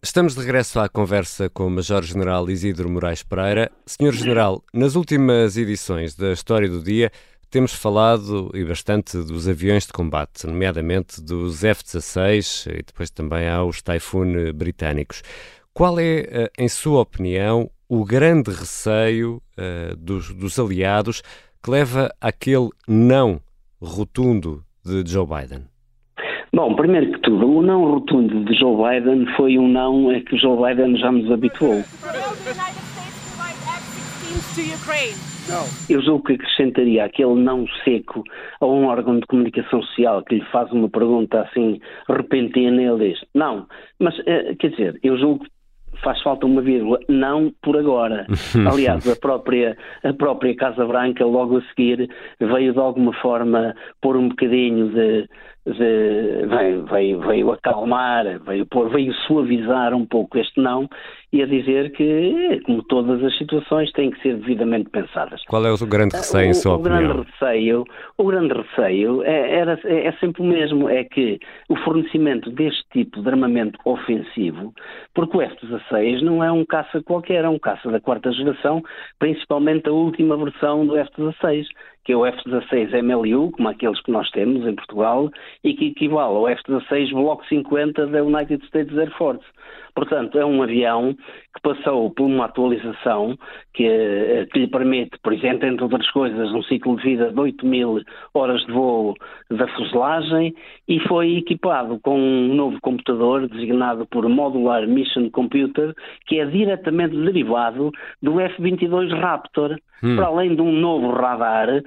Estamos 0.00 0.34
de 0.36 0.40
regresso 0.40 0.78
à 0.78 0.88
conversa 0.88 1.50
com 1.50 1.66
o 1.66 1.70
Major-General 1.70 2.48
Isidro 2.48 2.88
Moraes 2.88 3.24
Pereira. 3.24 3.68
Senhor 3.84 4.12
General, 4.12 4.62
nas 4.72 4.94
últimas 4.94 5.56
edições 5.56 6.14
da 6.14 6.32
História 6.32 6.68
do 6.68 6.80
Dia 6.80 7.10
temos 7.50 7.72
falado 7.72 8.48
e 8.54 8.64
bastante 8.64 9.18
dos 9.18 9.48
aviões 9.48 9.86
de 9.86 9.92
combate, 9.92 10.46
nomeadamente 10.46 11.20
dos 11.20 11.64
F-16 11.64 12.70
e 12.78 12.82
depois 12.84 13.10
também 13.10 13.48
há 13.48 13.64
os 13.64 13.82
Typhoon 13.82 14.52
britânicos. 14.54 15.20
Qual 15.74 15.98
é, 15.98 16.20
eh, 16.20 16.50
em 16.56 16.68
sua 16.68 17.00
opinião, 17.00 17.68
o 17.88 18.04
grande 18.04 18.52
receio 18.52 19.42
uh, 19.58 19.96
dos, 19.96 20.32
dos 20.32 20.60
aliados 20.60 21.22
que 21.60 21.70
leva 21.70 22.14
àquele 22.20 22.68
não 22.86 23.40
rotundo 23.80 24.64
de 24.84 25.02
Joe 25.10 25.26
Biden? 25.26 25.66
Bom, 26.52 26.74
primeiro 26.74 27.12
que 27.12 27.20
tudo, 27.20 27.46
o 27.46 27.62
não 27.62 27.84
rotundo 27.84 28.44
de 28.44 28.58
Joe 28.58 28.76
Biden 28.76 29.26
foi 29.36 29.58
um 29.58 29.68
não 29.68 30.10
a 30.10 30.20
que 30.20 30.36
Joe 30.36 30.56
Biden 30.56 30.96
já 30.96 31.12
nos 31.12 31.30
habituou. 31.30 31.84
Eu 35.88 36.02
julgo 36.02 36.24
que 36.24 36.34
acrescentaria 36.34 37.04
aquele 37.04 37.34
não 37.34 37.66
seco 37.84 38.22
a 38.60 38.66
um 38.66 38.86
órgão 38.86 39.18
de 39.18 39.26
comunicação 39.26 39.82
social 39.82 40.22
que 40.24 40.36
lhe 40.36 40.44
faz 40.46 40.70
uma 40.72 40.88
pergunta 40.88 41.42
assim 41.42 41.80
repentina 42.08 42.82
e 42.82 42.86
ele 42.86 43.10
diz 43.10 43.24
não. 43.34 43.66
Mas, 43.98 44.14
eh, 44.26 44.54
quer 44.58 44.70
dizer, 44.70 44.98
eu 45.02 45.16
julgo 45.16 45.44
que 45.44 45.50
faz 46.02 46.20
falta 46.22 46.46
uma 46.46 46.60
vírgula, 46.60 46.98
não 47.08 47.52
por 47.62 47.76
agora. 47.76 48.26
Aliás, 48.70 49.08
a 49.08 49.16
própria, 49.16 49.76
a 50.04 50.12
própria 50.12 50.54
Casa 50.54 50.86
Branca, 50.86 51.24
logo 51.24 51.58
a 51.58 51.62
seguir, 51.62 52.08
veio 52.40 52.72
de 52.72 52.78
alguma 52.78 53.12
forma 53.14 53.74
pôr 54.00 54.16
um 54.16 54.28
bocadinho 54.28 54.88
de, 54.90 55.28
veio, 55.76 56.84
veio, 56.86 57.20
veio 57.20 57.52
acalmar, 57.52 58.24
veio, 58.40 58.66
pôr, 58.66 58.88
veio 58.90 59.12
suavizar 59.26 59.94
um 59.94 60.06
pouco 60.06 60.38
este 60.38 60.60
não 60.60 60.88
e 61.32 61.42
a 61.42 61.46
dizer 61.46 61.92
que, 61.92 62.60
como 62.64 62.82
todas 62.84 63.22
as 63.22 63.36
situações, 63.36 63.92
têm 63.92 64.10
que 64.10 64.20
ser 64.22 64.36
devidamente 64.36 64.88
pensadas. 64.88 65.42
Qual 65.46 65.64
é 65.66 65.70
o 65.70 65.86
grande 65.86 66.16
receio, 66.16 66.48
em 66.48 66.54
sua 66.54 66.72
o, 66.72 66.74
opinião? 66.76 67.02
Grande 67.02 67.30
receio, 67.30 67.84
o 68.16 68.24
grande 68.24 68.54
receio 68.54 69.22
é, 69.22 69.56
era, 69.56 69.78
é, 69.84 70.06
é 70.06 70.12
sempre 70.12 70.42
o 70.42 70.44
mesmo, 70.46 70.88
é 70.88 71.04
que 71.04 71.38
o 71.68 71.76
fornecimento 71.76 72.50
deste 72.50 72.82
tipo 72.92 73.20
de 73.20 73.28
armamento 73.28 73.78
ofensivo, 73.84 74.72
porque 75.14 75.36
o 75.36 75.42
F-16 75.42 76.22
não 76.22 76.42
é 76.42 76.50
um 76.50 76.64
caça 76.64 77.02
qualquer, 77.02 77.44
é 77.44 77.48
um 77.48 77.58
caça 77.58 77.90
da 77.90 78.00
quarta 78.00 78.32
geração, 78.32 78.82
principalmente 79.18 79.88
a 79.88 79.92
última 79.92 80.36
versão 80.36 80.86
do 80.86 80.96
F-16, 80.96 81.66
que 82.08 82.12
é 82.14 82.16
o 82.16 82.24
F-16 82.24 83.02
MLU, 83.02 83.50
como 83.50 83.68
aqueles 83.68 84.00
que 84.00 84.10
nós 84.10 84.30
temos 84.30 84.66
em 84.66 84.74
Portugal, 84.74 85.30
e 85.62 85.74
que 85.74 85.88
equivale 85.88 86.36
ao 86.36 86.48
F-16 86.48 87.10
Block 87.12 87.46
50 87.46 88.06
da 88.06 88.24
United 88.24 88.64
States 88.64 88.96
Air 88.96 89.10
Force. 89.18 89.44
Portanto, 89.94 90.38
é 90.38 90.46
um 90.46 90.62
avião 90.62 91.14
que 91.58 91.74
passou 91.74 92.10
por 92.10 92.24
uma 92.24 92.46
atualização 92.46 93.36
que, 93.74 93.84
eh, 93.84 94.46
que, 94.52 94.60
lhe 94.60 94.68
permite, 94.68 95.18
por 95.22 95.32
exemplo, 95.32 95.66
entre 95.66 95.82
outras 95.82 96.08
coisas, 96.10 96.52
um 96.52 96.62
ciclo 96.62 96.96
de 96.96 97.02
vida 97.02 97.32
de 97.32 97.38
8 97.38 97.66
mil 97.66 98.00
horas 98.32 98.64
de 98.64 98.72
voo 98.72 99.14
da 99.50 99.66
fuselagem 99.68 100.54
e 100.86 101.00
foi 101.00 101.36
equipado 101.36 101.98
com 102.00 102.18
um 102.18 102.54
novo 102.54 102.78
computador 102.80 103.48
designado 103.48 104.06
por 104.06 104.28
Modular 104.28 104.86
Mission 104.86 105.28
Computer, 105.30 105.94
que 106.26 106.38
é 106.38 106.46
diretamente 106.46 107.16
derivado 107.16 107.90
do 108.22 108.40
F-22 108.40 109.10
Raptor, 109.18 109.76
hum. 110.02 110.16
para 110.16 110.26
além 110.26 110.54
de 110.54 110.62
um 110.62 110.72
novo 110.72 111.10
radar 111.10 111.82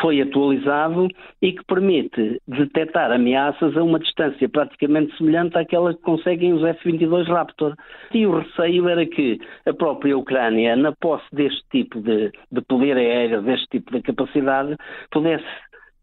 foi 0.00 0.20
atualizado 0.20 1.08
e 1.42 1.52
que 1.52 1.64
permite 1.64 2.40
detectar 2.46 3.10
ameaças 3.10 3.76
a 3.76 3.82
uma 3.82 3.98
distância 3.98 4.48
praticamente 4.48 5.16
semelhante 5.16 5.58
àquela 5.58 5.94
que 5.94 6.00
conseguem 6.02 6.52
os 6.52 6.62
F-22 6.62 7.26
Raptor. 7.26 7.74
E 8.12 8.26
o 8.26 8.38
receio 8.38 8.88
era 8.88 9.04
que 9.06 9.38
a 9.66 9.72
própria 9.72 10.16
Ucrânia, 10.16 10.76
na 10.76 10.92
posse 10.92 11.26
deste 11.32 11.62
tipo 11.70 12.00
de, 12.00 12.30
de 12.52 12.60
poder 12.62 12.96
aéreo, 12.96 13.42
deste 13.42 13.66
tipo 13.68 13.92
de 13.92 14.02
capacidade, 14.02 14.76
pudesse 15.10 15.44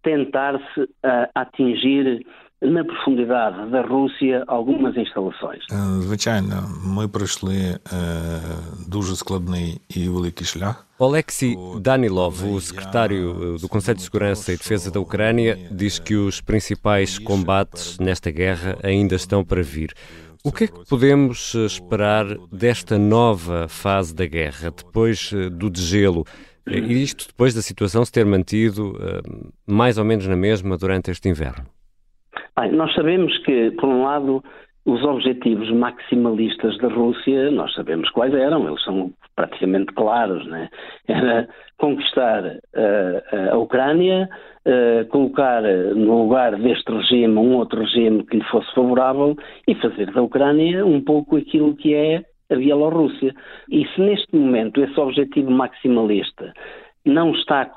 tentar-se 0.03 0.89
atingir 1.35 2.25
na 2.62 2.84
profundidade 2.84 3.70
da 3.70 3.82
Rússia 3.82 4.44
algumas 4.46 4.96
instalações. 4.96 5.62
Звичайно, 6.00 6.70
ми 6.84 7.08
пройшли 7.08 7.78
дуже 8.88 9.16
складний 9.16 9.80
і 9.88 10.08
великий 10.08 10.46
шлях. 10.46 10.86
Alexei 11.00 11.56
Danilov, 11.80 12.36
o 12.54 12.60
secretário 12.60 13.56
do 13.60 13.68
Conselho 13.68 13.96
de 13.96 14.04
Segurança 14.04 14.52
e 14.52 14.56
Defesa 14.56 14.88
da 14.92 15.00
Ucrânia, 15.00 15.58
diz 15.72 15.98
que 15.98 16.14
os 16.14 16.40
principais 16.40 17.18
combates 17.18 17.98
nesta 17.98 18.30
guerra 18.30 18.78
ainda 18.84 19.16
estão 19.16 19.44
para 19.44 19.62
vir. 19.62 19.90
O 20.44 20.52
que 20.52 20.64
é 20.64 20.66
que 20.68 20.88
podemos 20.88 21.54
esperar 21.54 22.26
desta 22.52 22.98
nova 22.98 23.66
fase 23.68 24.14
da 24.14 24.26
guerra, 24.26 24.70
depois 24.70 25.32
do 25.60 25.68
degelo? 25.68 26.24
E 26.68 27.02
isto 27.02 27.26
depois 27.26 27.52
da 27.52 27.62
situação 27.62 28.04
se 28.04 28.12
ter 28.12 28.24
mantido 28.24 28.82
mais 29.66 29.98
ou 29.98 30.04
menos 30.04 30.26
na 30.28 30.36
mesma 30.36 30.78
durante 30.78 31.10
este 31.10 31.28
inverno? 31.28 31.66
Bem, 32.59 32.71
nós 32.71 32.91
sabemos 32.95 33.37
que, 33.43 33.69
por 33.71 33.87
um 33.87 34.03
lado, 34.03 34.43
os 34.83 35.03
objetivos 35.03 35.69
maximalistas 35.69 36.75
da 36.79 36.87
Rússia, 36.87 37.51
nós 37.51 37.71
sabemos 37.75 38.09
quais 38.09 38.33
eram, 38.33 38.67
eles 38.67 38.83
são 38.83 39.13
praticamente 39.35 39.93
claros, 39.93 40.43
né? 40.47 40.67
Era 41.07 41.47
conquistar 41.77 42.43
uh, 42.43 43.51
a 43.53 43.57
Ucrânia, 43.57 44.27
uh, 44.65 45.07
colocar 45.09 45.61
no 45.61 46.23
lugar 46.23 46.55
deste 46.55 46.91
regime 46.91 47.37
um 47.37 47.57
outro 47.57 47.81
regime 47.81 48.25
que 48.25 48.37
lhe 48.37 48.43
fosse 48.45 48.73
favorável 48.73 49.35
e 49.67 49.75
fazer 49.75 50.11
da 50.11 50.23
Ucrânia 50.23 50.83
um 50.83 50.99
pouco 50.99 51.37
aquilo 51.37 51.75
que 51.75 51.93
é 51.93 52.23
a 52.49 52.55
Bielorrússia. 52.55 53.35
E 53.69 53.85
se 53.89 54.01
neste 54.01 54.35
momento 54.35 54.81
esse 54.81 54.99
objetivo 54.99 55.51
maximalista 55.51 56.51
não 57.05 57.33
está 57.33 57.69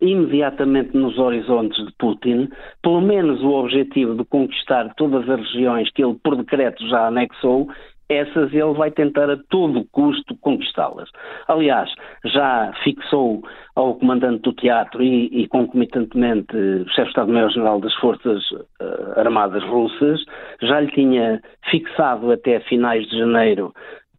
imediatamente 0.00 0.96
nos 0.96 1.18
horizontes 1.18 1.84
de 1.84 1.92
Putin, 1.98 2.48
pelo 2.82 3.00
menos 3.00 3.42
o 3.42 3.50
objetivo 3.50 4.14
de 4.14 4.24
conquistar 4.24 4.92
todas 4.96 5.28
as 5.28 5.40
regiões 5.40 5.90
que 5.92 6.04
ele 6.04 6.16
por 6.22 6.36
decreto 6.36 6.86
já 6.88 7.06
anexou, 7.06 7.68
essas 8.08 8.52
ele 8.52 8.72
vai 8.74 8.90
tentar 8.90 9.28
a 9.30 9.36
todo 9.48 9.84
custo 9.90 10.36
conquistá-las. 10.40 11.10
Aliás, 11.48 11.92
já 12.24 12.72
fixou 12.84 13.42
ao 13.74 13.94
comandante 13.96 14.42
do 14.42 14.52
teatro 14.52 15.02
e, 15.02 15.26
e 15.26 15.48
concomitantemente, 15.48 16.56
o 16.56 16.88
chefe 16.90 17.02
de 17.02 17.08
Estado-Maior-General 17.08 17.80
das 17.80 17.94
Forças 17.94 18.48
uh, 18.52 19.18
Armadas 19.18 19.62
Russas, 19.64 20.24
já 20.62 20.80
lhe 20.80 20.90
tinha 20.92 21.40
fixado 21.68 22.30
até 22.30 22.60
finais 22.60 23.06
de 23.08 23.18
janeiro 23.18 23.72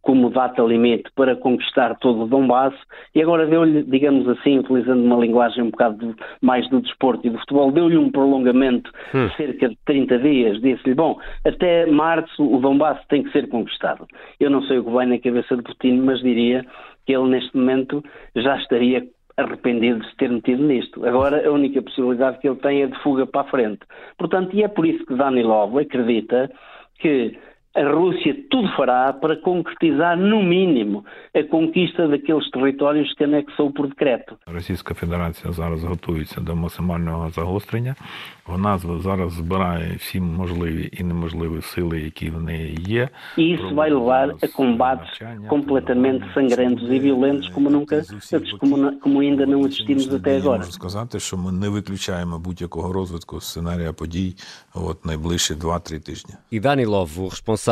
como 0.08 0.30
data 0.30 0.62
limite 0.62 1.10
para 1.14 1.36
conquistar 1.36 1.94
todo 1.98 2.22
o 2.22 2.26
Donbass 2.26 2.72
e 3.14 3.20
agora 3.20 3.46
deu-lhe, 3.46 3.82
digamos 3.82 4.26
assim, 4.26 4.58
utilizando 4.58 5.04
uma 5.04 5.18
linguagem 5.18 5.62
um 5.62 5.68
bocado 5.68 6.16
mais 6.40 6.66
do 6.70 6.80
desporto 6.80 7.26
e 7.26 7.30
do 7.30 7.38
futebol, 7.40 7.70
deu-lhe 7.70 7.98
um 7.98 8.10
prolongamento 8.10 8.90
hum. 9.14 9.26
de 9.26 9.36
cerca 9.36 9.68
de 9.68 9.76
30 9.84 10.18
dias. 10.20 10.62
Disse-lhe, 10.62 10.94
bom, 10.94 11.18
até 11.44 11.84
março 11.84 12.42
o 12.42 12.58
Donbass 12.58 12.98
tem 13.10 13.22
que 13.22 13.30
ser 13.32 13.50
conquistado. 13.50 14.06
Eu 14.40 14.48
não 14.48 14.62
sei 14.62 14.78
o 14.78 14.84
que 14.84 14.90
vai 14.90 15.04
na 15.04 15.18
cabeça 15.18 15.54
de 15.54 15.62
Putin, 15.62 15.98
mas 15.98 16.20
diria 16.20 16.64
que 17.04 17.12
ele 17.12 17.28
neste 17.28 17.54
momento 17.54 18.02
já 18.34 18.56
estaria 18.56 19.06
arrependido 19.36 20.00
de 20.00 20.08
se 20.08 20.16
ter 20.16 20.30
metido 20.30 20.62
nisto. 20.62 21.06
Agora 21.06 21.46
a 21.46 21.52
única 21.52 21.82
possibilidade 21.82 22.38
que 22.38 22.48
ele 22.48 22.56
tem 22.56 22.80
é 22.82 22.86
de 22.86 22.98
fuga 23.02 23.26
para 23.26 23.42
a 23.42 23.50
frente. 23.50 23.80
Portanto, 24.16 24.56
e 24.56 24.62
é 24.62 24.68
por 24.68 24.86
isso 24.86 25.04
que 25.04 25.14
Danilov 25.14 25.76
acredita 25.76 26.50
que 26.98 27.36
a 27.77 27.81
Rússia 27.81 28.35
tudo 28.51 28.67
fará 28.75 29.11
para 29.13 29.35
concretizar, 29.37 30.15
no 30.15 30.43
mínimo, 30.43 31.03
a 31.33 31.43
conquista 31.43 32.07
daqueles 32.07 32.49
territórios 32.51 33.11
que 33.15 33.23
anexou 33.23 33.71
por 33.71 33.87
decreto. 33.87 34.37
Російська 34.45 34.93
Федерація 34.93 35.53
зараз 35.53 35.83
готується 35.83 36.41
до 36.41 36.55
максимального 36.55 37.29
загострення. 37.29 37.95
Вона 38.47 38.77
зараз 38.77 39.33
збирає 39.33 39.95
всі 39.95 40.19
можливі 40.19 40.89
і 40.93 41.03
неможливі 41.03 41.61
сили, 41.61 42.01
які 42.01 42.29
в 42.29 42.41
неї 42.41 42.77
є. 42.87 43.09
E 43.37 43.41
isso 43.41 43.75
vai 43.75 43.89
levar 43.89 44.29
a 44.41 44.47
combates 44.47 45.09
completamente 45.49 46.25
sangrentos 46.33 46.89
e 46.89 46.99
violentos 46.99 47.49
como 47.55 47.69
nunca, 47.69 47.95
como, 48.59 48.75
como 49.03 49.19
ainda 49.21 49.45
não 49.45 49.61
assistimos 49.65 50.13
até 50.13 50.37
agora. 50.37 50.57
Можу 50.57 50.71
сказати, 50.71 51.19
що 51.19 51.37
ми 51.37 51.51
не 51.51 51.69
виключаємо 51.69 52.39
будь-якого 52.39 52.93
розвитку 52.93 53.41
сценарія 53.41 53.93
подій 53.93 54.35
от 54.73 55.05
найближчі 55.05 55.53
2-3 55.53 55.99
тижні. 56.05 56.33
E 56.53 56.59
Danilov, 56.59 57.09
o 57.19 57.29
responsável 57.29 57.63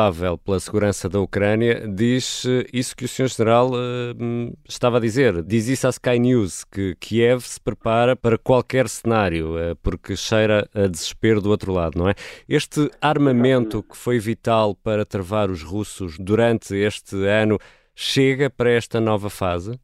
pela 0.44 0.60
segurança 0.60 1.08
da 1.08 1.18
Ucrânia, 1.18 1.88
diz 1.88 2.44
isso 2.70 2.94
que 2.94 3.06
o 3.06 3.08
Sr. 3.08 3.28
General 3.28 3.70
uh, 3.70 4.54
estava 4.68 4.98
a 4.98 5.00
dizer. 5.00 5.42
Diz 5.42 5.68
isso 5.68 5.86
à 5.86 5.90
Sky 5.90 6.18
News, 6.18 6.64
que 6.64 6.94
Kiev 6.96 7.40
se 7.40 7.58
prepara 7.58 8.14
para 8.14 8.36
qualquer 8.36 8.90
cenário, 8.90 9.54
uh, 9.54 9.74
porque 9.82 10.14
cheira 10.14 10.68
a 10.74 10.86
desespero 10.86 11.40
do 11.40 11.48
outro 11.48 11.72
lado, 11.72 11.98
não 11.98 12.10
é? 12.10 12.14
Este 12.46 12.90
armamento 13.00 13.82
que 13.82 13.96
foi 13.96 14.18
vital 14.18 14.74
para 14.74 15.06
travar 15.06 15.50
os 15.50 15.62
russos 15.62 16.18
durante 16.18 16.74
este 16.74 17.16
ano 17.26 17.58
chega 17.94 18.50
para 18.50 18.70
esta 18.70 19.00
nova 19.00 19.30
fase? 19.30 19.80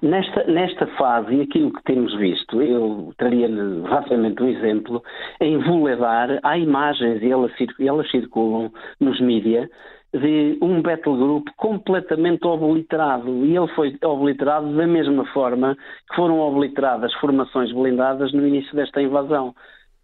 Nesta, 0.00 0.44
nesta 0.44 0.86
fase, 0.96 1.34
e 1.34 1.40
aquilo 1.40 1.72
que 1.72 1.82
temos 1.82 2.16
visto, 2.18 2.62
eu 2.62 3.12
traria-lhe 3.18 3.82
rapidamente 3.82 4.40
um 4.40 4.48
exemplo, 4.48 5.02
em 5.40 5.58
Vuledar 5.58 6.38
há 6.44 6.56
imagens, 6.56 7.20
e 7.20 7.28
elas, 7.28 7.50
elas 7.80 8.08
circulam 8.08 8.72
nos 9.00 9.20
mídias, 9.20 9.68
de 10.14 10.56
um 10.62 10.80
battle 10.80 11.16
group 11.16 11.48
completamente 11.56 12.46
obliterado. 12.46 13.44
E 13.44 13.56
ele 13.56 13.68
foi 13.74 13.96
obliterado 14.04 14.72
da 14.74 14.86
mesma 14.86 15.24
forma 15.32 15.76
que 16.08 16.16
foram 16.16 16.38
obliteradas 16.38 17.12
formações 17.14 17.72
blindadas 17.72 18.32
no 18.32 18.46
início 18.46 18.74
desta 18.76 19.02
invasão 19.02 19.52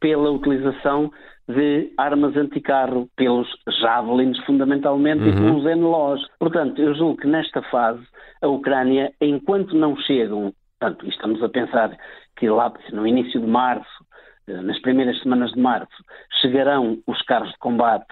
pela 0.01 0.31
utilização 0.31 1.11
de 1.49 1.93
armas 1.99 2.37
anticarro, 2.37 3.09
pelos 3.17 3.49
javelins 3.81 4.39
fundamentalmente 4.45 5.23
uhum. 5.23 5.29
e 5.29 5.33
pelos 5.33 5.65
NLOs. 5.65 6.27
Portanto, 6.39 6.81
eu 6.81 6.95
julgo 6.95 7.19
que 7.19 7.27
nesta 7.27 7.63
fase 7.63 8.03
a 8.41 8.49
Ucrânia, 8.49 9.13
enquanto 9.21 9.77
não 9.77 9.97
chegam, 9.97 10.53
portanto, 10.79 11.07
estamos 11.09 11.43
a 11.43 11.49
pensar 11.49 11.97
que 12.37 12.49
lá 12.49 12.73
no 12.93 13.07
início 13.07 13.41
de 13.41 13.47
março, 13.47 14.05
eh, 14.49 14.61
nas 14.63 14.81
primeiras 14.81 15.21
semanas 15.23 15.53
de 15.53 15.61
março, 15.61 15.95
chegarão 16.41 16.99
os 17.07 17.21
carros 17.23 17.51
de 17.51 17.59
combate 17.59 18.07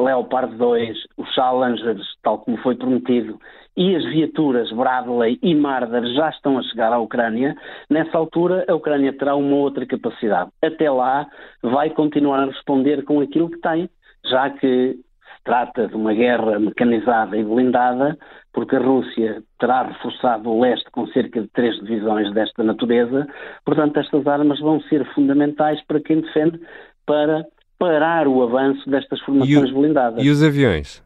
Leopard 0.00 0.56
2, 0.56 0.96
os 1.16 1.34
Challengers, 1.34 2.16
tal 2.22 2.38
como 2.38 2.56
foi 2.58 2.74
prometido, 2.74 3.38
e 3.76 3.94
as 3.94 4.04
viaturas 4.04 4.70
Bradley 4.72 5.38
e 5.42 5.54
Marder 5.54 6.04
já 6.14 6.30
estão 6.30 6.58
a 6.58 6.62
chegar 6.62 6.92
à 6.92 6.98
Ucrânia, 6.98 7.56
nessa 7.88 8.18
altura 8.18 8.64
a 8.68 8.74
Ucrânia 8.74 9.12
terá 9.12 9.34
uma 9.34 9.56
outra 9.56 9.86
capacidade. 9.86 10.50
Até 10.62 10.90
lá 10.90 11.26
vai 11.62 11.90
continuar 11.90 12.40
a 12.40 12.46
responder 12.46 13.04
com 13.04 13.20
aquilo 13.20 13.50
que 13.50 13.60
tem, 13.60 13.88
já 14.26 14.50
que 14.50 14.94
se 14.94 15.44
trata 15.44 15.88
de 15.88 15.94
uma 15.94 16.12
guerra 16.12 16.58
mecanizada 16.58 17.36
e 17.36 17.44
blindada, 17.44 18.18
porque 18.52 18.76
a 18.76 18.80
Rússia 18.80 19.42
terá 19.58 19.82
reforçado 19.82 20.50
o 20.50 20.60
leste 20.60 20.90
com 20.90 21.06
cerca 21.08 21.40
de 21.40 21.48
três 21.48 21.76
divisões 21.76 22.32
desta 22.34 22.62
natureza, 22.64 23.26
portanto 23.64 23.98
estas 23.98 24.26
armas 24.26 24.58
vão 24.60 24.80
ser 24.82 25.04
fundamentais 25.14 25.80
para 25.86 26.00
quem 26.00 26.20
defende 26.20 26.60
para 27.06 27.46
parar 27.80 28.28
o 28.28 28.42
avanço 28.42 28.88
destas 28.88 29.18
formações 29.22 29.70
e 29.70 29.72
o, 29.72 29.74
blindadas. 29.74 30.22
E 30.22 30.28
os 30.28 30.42
aviões? 30.42 31.02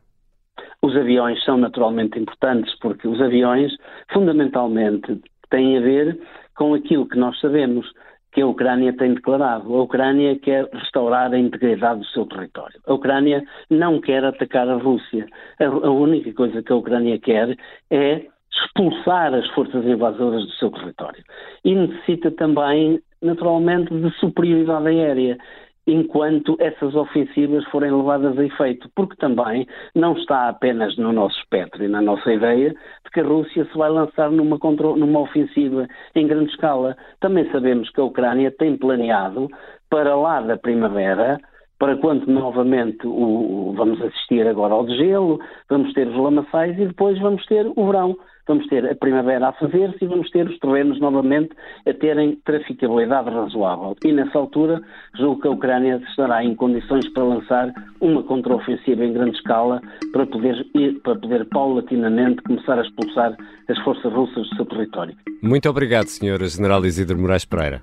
Os 0.83 0.95
aviões 0.97 1.43
são 1.45 1.57
naturalmente 1.57 2.19
importantes 2.19 2.77
porque 2.81 3.07
os 3.07 3.23
aviões, 3.23 3.73
fundamentalmente, 4.13 5.23
têm 5.49 5.79
a 5.79 5.81
ver 5.81 6.21
com 6.57 6.75
aquilo 6.75 7.09
que 7.09 7.17
nós 7.17 7.41
sabemos 7.41 7.87
que 8.33 8.43
a 8.43 8.47
Ucrânia 8.47 8.93
tem 8.93 9.15
declarado. 9.15 9.73
A 9.73 9.83
Ucrânia 9.83 10.37
quer 10.37 10.69
restaurar 10.73 11.33
a 11.33 11.39
integridade 11.39 12.01
do 12.01 12.07
seu 12.07 12.27
território. 12.27 12.81
A 12.85 12.93
Ucrânia 12.93 13.45
não 13.71 14.01
quer 14.01 14.25
atacar 14.25 14.69
a 14.69 14.75
Rússia. 14.75 15.27
A, 15.61 15.65
a 15.67 15.91
única 15.91 16.33
coisa 16.35 16.61
que 16.61 16.73
a 16.73 16.77
Ucrânia 16.77 17.19
quer 17.21 17.57
é 17.91 18.27
expulsar 18.53 19.33
as 19.33 19.49
forças 19.51 19.85
invasoras 19.85 20.45
do 20.45 20.53
seu 20.53 20.71
território. 20.71 21.23
E 21.65 21.75
necessita 21.75 22.33
também, 22.33 23.01
naturalmente, 23.23 23.95
de 23.95 24.11
superioridade 24.19 24.89
aérea 24.89 25.39
enquanto 25.87 26.57
essas 26.59 26.95
ofensivas 26.95 27.65
forem 27.67 27.91
levadas 27.91 28.39
a 28.39 28.45
efeito, 28.45 28.89
porque 28.95 29.17
também 29.17 29.67
não 29.95 30.15
está 30.17 30.49
apenas 30.49 30.97
no 30.97 31.13
nosso 31.13 31.39
espectro 31.41 31.85
e 31.85 31.89
na 31.89 32.01
nossa 32.01 32.33
ideia 32.33 32.71
de 32.71 33.11
que 33.13 33.21
a 33.21 33.25
Rússia 33.25 33.65
se 33.67 33.77
vai 33.77 33.91
lançar 33.91 34.31
numa, 34.31 34.59
numa 34.97 35.21
ofensiva 35.21 35.87
em 36.15 36.27
grande 36.27 36.51
escala. 36.51 36.97
Também 37.21 37.51
sabemos 37.51 37.91
que 37.91 38.01
a 38.01 38.05
Ucrânia 38.05 38.51
tem 38.51 38.77
planeado 38.77 39.49
para 39.91 40.17
lá 40.17 40.41
da 40.41 40.57
primavera 40.57 41.39
para 41.79 41.97
quando 41.97 42.27
novamente 42.27 43.07
o, 43.07 43.75
vamos 43.77 44.01
assistir 44.01 44.47
agora 44.47 44.75
ao 44.75 44.85
degelo, 44.85 45.41
vamos 45.69 45.93
ter 45.93 46.07
os 46.07 46.17
lamaçais 46.17 46.79
e 46.79 46.87
depois 46.87 47.19
vamos 47.21 47.45
ter 47.47 47.67
o 47.67 47.87
verão 47.87 48.17
vamos 48.47 48.67
ter 48.67 48.89
a 48.89 48.95
primavera 48.95 49.49
a 49.49 49.53
fazer-se 49.53 50.05
e 50.05 50.07
vamos 50.07 50.31
ter 50.31 50.47
os 50.49 50.59
terrenos 50.59 51.01
novamente 51.01 51.51
a 51.87 51.95
terem 51.95 52.37
traficabilidade 52.45 53.31
razoável. 53.31 53.97
E 54.05 54.13
nessa 54.13 54.39
altura, 54.39 54.83
julgo 55.17 55.41
que 55.41 55.49
a 55.49 55.51
Ucrânia 55.51 56.01
estará 56.09 56.45
em 56.45 56.55
condições 56.55 57.09
para 57.13 57.25
lançar 57.25 57.73
uma 58.01 58.23
contraofensiva 58.23 59.05
em 59.05 59.13
grande 59.13 59.37
escala 59.37 59.81
para 60.13 60.27
poder, 60.27 60.67
ir, 60.75 61.01
para 61.03 61.17
poder 61.17 61.47
paulatinamente 61.47 62.43
começar 62.43 62.79
a 62.79 62.83
expulsar 62.83 63.37
as 63.69 63.79
forças 63.81 64.13
russas 64.13 64.49
do 64.51 64.57
seu 64.57 64.67
território. 64.67 65.15
Muito 65.43 65.69
obrigado, 65.69 66.07
Sr. 66.07 66.45
General 66.45 66.85
Isidro 66.85 67.19
Moraes 67.19 67.45
Pereira. 67.45 67.83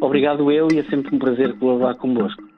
Obrigado 0.00 0.50
eu 0.50 0.68
e 0.72 0.78
é 0.78 0.82
sempre 0.84 1.14
um 1.14 1.18
prazer 1.18 1.56
colaborar 1.58 1.94
convosco. 1.94 2.51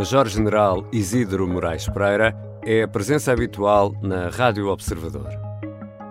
Major-General 0.00 0.82
Isidro 0.90 1.46
Moraes 1.46 1.86
Pereira 1.86 2.34
é 2.64 2.82
a 2.82 2.88
presença 2.88 3.32
habitual 3.32 3.92
na 4.00 4.30
Rádio 4.30 4.68
Observador. 4.68 5.28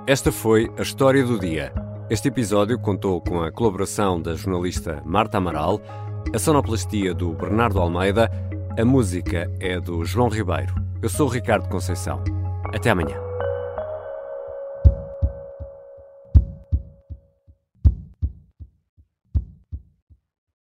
Esta 0.06 0.32
foi 0.32 0.72
a 0.78 0.84
história 0.84 1.26
do 1.26 1.40
dia. 1.40 1.74
Este 2.08 2.28
episódio 2.28 2.78
contou 2.78 3.20
com 3.20 3.42
a 3.42 3.52
colaboração 3.52 4.22
da 4.22 4.36
jornalista 4.36 5.02
Marta 5.04 5.40
Amaral, 5.40 5.82
a 6.32 6.38
sonoplastia 6.38 7.16
do 7.16 7.34
Bernardo 7.34 7.80
Almeida, 7.80 8.30
a 8.78 8.86
música 8.86 9.52
é 9.60 9.80
do 9.80 10.06
João 10.06 10.30
Ribeiro. 10.30 10.76
Eu 11.02 11.10
sou 11.10 11.26
o 11.26 11.32
Ricardo 11.32 11.68
Conceição. 11.68 12.24
Até 12.72 12.92
amanhã. 12.92 13.29